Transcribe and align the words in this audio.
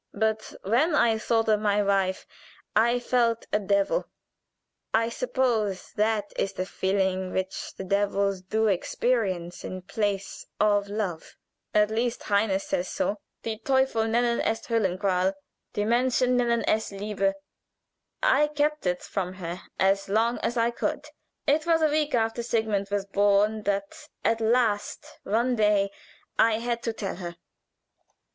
But 0.15 0.55
when 0.63 0.95
I 0.95 1.19
thought 1.19 1.47
of 1.47 1.59
my 1.59 1.83
wife 1.83 2.25
I 2.75 2.97
felt 2.97 3.45
a 3.53 3.59
devil. 3.59 4.07
I 4.95 5.09
suppose 5.09 5.91
that 5.91 6.33
is 6.37 6.53
the 6.53 6.65
feeling 6.65 7.31
which 7.31 7.75
the 7.75 7.83
devils 7.83 8.41
do 8.41 8.65
experience 8.65 9.63
in 9.63 9.83
place 9.83 10.47
of 10.59 10.87
love 10.89 11.35
at 11.75 11.91
least 11.91 12.23
Heine 12.23 12.57
says 12.59 12.87
so: 12.89 13.19
"'Die 13.43 13.59
Teufel 13.63 14.07
nennen 14.07 14.39
es 14.41 14.65
Höllenqual, 14.65 15.33
Die 15.73 15.83
Menschen 15.85 16.35
nennen 16.35 16.63
es 16.67 16.89
Liebe.' 16.91 17.35
"I 18.23 18.47
kept 18.47 18.87
it 18.87 19.03
from 19.03 19.33
her 19.33 19.61
as 19.79 20.09
long 20.09 20.39
as 20.39 20.57
I 20.57 20.71
could. 20.71 21.05
It 21.45 21.67
was 21.67 21.83
a 21.83 21.89
week 21.89 22.15
after 22.15 22.41
Sigmund 22.41 22.87
was 22.89 23.05
born 23.05 23.61
that 23.65 24.07
at 24.25 24.41
last 24.41 25.05
one 25.21 25.55
day 25.55 25.91
I 26.39 26.57
had 26.57 26.81
to 26.85 26.91
tell 26.93 27.17
her. 27.17 27.35